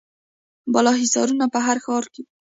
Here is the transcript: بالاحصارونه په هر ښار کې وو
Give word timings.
بالاحصارونه 0.71 1.45
په 1.53 1.59
هر 1.65 1.77
ښار 1.85 2.03
کې 2.13 2.21
وو 2.25 2.31